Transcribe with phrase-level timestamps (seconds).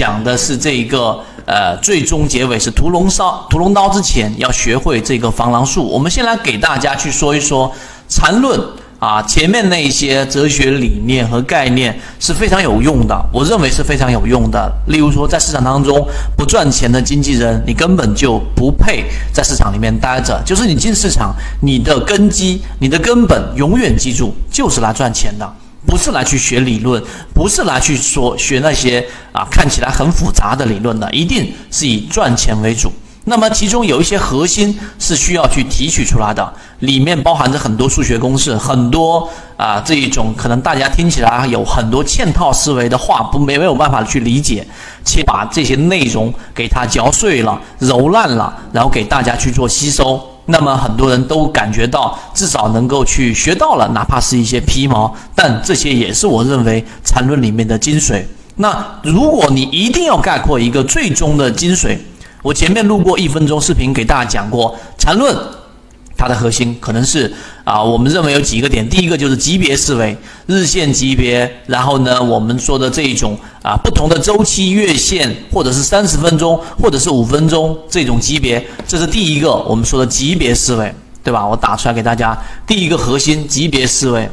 [0.00, 5.86] 讲的是这一个呃，最终结尾是屠龙烧屠龙刀之前要学会这个防狼术。
[5.86, 7.70] 我们先来给大家去说一说
[8.08, 8.58] 缠论。
[8.98, 14.70] 啊，前面那些哲学理念和概念是非常有用的，我认为是非常有用的。
[14.88, 16.06] 例如说，在市场当中
[16.36, 20.38] 不赚钱的经纪人，你根本就不配在市场里面待着。
[20.44, 25.50] 就是你进市场，你的根基、你的根本，永远记住，就是来赚钱的，
[25.86, 27.02] 不是来去学理论，
[27.34, 32.92] 不是来去说学那些啊看起来很复杂的理论的，一定是以赚钱为主。
[33.24, 44.66] 那么其中有一些核心是需要去提取出来的，里面包含着很多数学公式，很多啊这一种可能大家听起来有很多嵌套思维的话，不没没有办法去理解，
[45.04, 50.20] 且把这些内容给它嚼碎了、揉烂了，然后给大家去做吸收。
[50.50, 58.22] 那么很多人都感觉到至少能够去学到了，哪怕是一些皮毛，但这些也是我认为缠论里面的精髓。
[58.56, 61.96] 那如果你一定要概括一个最终的精髓。
[62.42, 65.36] 我前面录过一分钟视频，给大家讲过缠论，
[66.20, 67.32] 它的核心可能是
[67.64, 68.86] 啊，我们认为有几个点。
[68.86, 81.46] 第一个就是级别思维，日线级别，然后呢，我们说的这一种啊，不同的周期、月线，或者是三十分钟，或者是五分钟这种级别，这是第一个我们说的级别思维，对吧？
[81.46, 84.28] 我打出来给大家，第一个核心级别思维。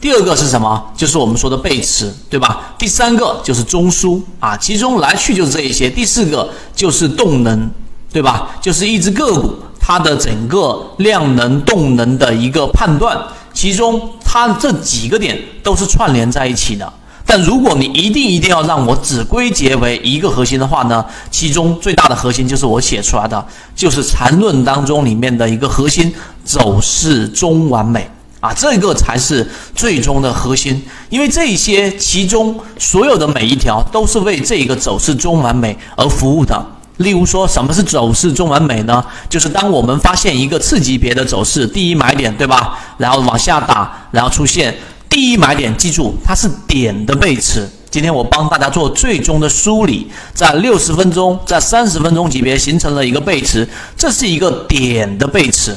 [0.00, 0.90] 第二个是什么？
[0.96, 2.74] 就是我们说的背驰，对吧？
[2.78, 5.90] 第三个就是中枢啊，其中来去就是这一些。
[5.90, 7.70] 第四个就是动能，
[8.10, 8.56] 对吧？
[8.60, 9.54] 就是一只个股
[9.86, 13.16] 它的整个量能、动能的一个判断，
[13.52, 16.92] 其中它这几个点都是串联在一起的。
[17.24, 21.04] 但如果你一定一定要让我只归结为一个核心的话呢？
[21.30, 26.12] 其中最大的核心就是我写出来的，就是缠论当中里面的一个核心
[26.44, 28.10] 走势中完美。
[28.40, 36.66] 啊，这个才是最终的核心，因为这些其中所有的每一条都是为这个走势中完美而服务的。
[36.98, 39.04] 例如说，什么是走势中完美呢？
[39.28, 42.78] 就是当我们发现一个次级别的走势，第一买点，对吧？
[42.96, 44.74] 然后往下打，然后出现
[45.08, 47.68] 第一买点，记住它是点的背驰。
[47.90, 53.66] 今天我帮大家做最终的梳理，在六十分钟，在三十分钟级别形成了一个背驰，
[53.96, 55.74] 这是一个点的背驰。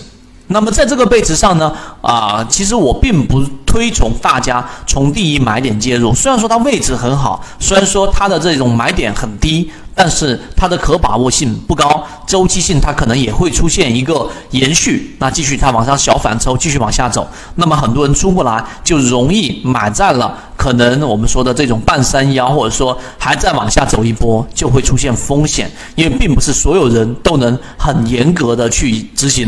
[0.52, 1.72] 那么在这个背驰上呢，
[2.02, 6.14] 啊，其实我并不推崇大家从第一买点介入。
[6.14, 15.16] 虽然说它位置很好，虽然说它的这种买点很低，但是它的可把握性不高，周期性它可能也会出现一个延续。
[15.20, 29.48] 那继续它往上小反抽，继续往下走，那么很多人出不来，就容易买在了可能我们说的这种半山腰，或者说还在往下走一波，就会出现风险，因为并不是所有人都能很严格的去执行。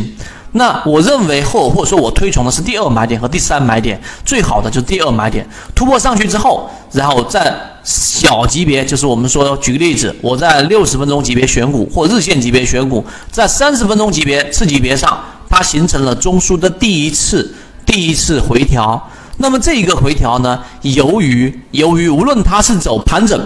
[0.53, 15.17] 那我认为，或或者说我推崇的是第二买点和第三买点，最好的就是第二买点突破上去之后，然后在小级别，就是我们说，举个例子，我在六十分钟级别选股或日线级别选股，在三十分钟级别次级别上，
[15.50, 19.01] 它形成了中枢的第一次第一次回调。
[19.38, 23.41] 那么这一个回调呢，由于由于无论它是走盘整。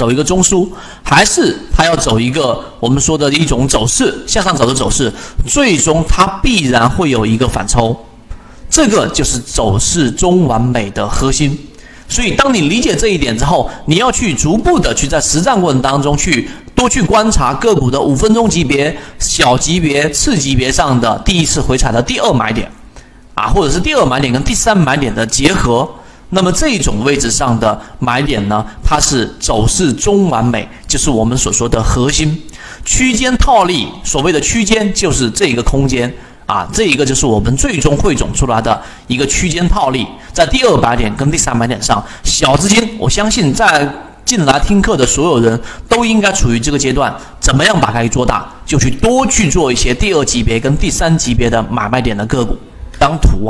[0.00, 0.66] 走一个中枢，
[1.02, 5.12] 还是它要走一个我们说的一种走势向上走的走势，
[5.46, 7.94] 最终它必然会有一个反抽，
[8.70, 11.54] 这个就是走势中完美的核心。
[12.08, 22.72] 所以，当你理解这一点之后，你要去逐步的去在实战过程当中去多去观察个股的五分钟级别、小级别、次级别上的第一次回踩的第二买点，
[23.34, 25.86] 啊，或者是第二买点跟第三买点的结合。
[26.30, 32.40] 那么这种位置上的买点呢，它是走势中完美，就是我们所说的核心
[32.84, 33.88] 区间套利。
[34.04, 36.12] 所谓的区间就是这一个空间
[36.46, 40.06] 啊，这一个就是我们最终汇总出来的一个区间套利。
[40.32, 43.88] 在第二百点跟第三百点上，小资金，我相信在
[44.24, 47.14] 进来听课的所有人都应该处于这个阶段。
[47.40, 52.56] 怎么样把它给做大，就去多去做一些第二级别跟第三级别的买卖点的个股
[52.98, 53.48] 当图。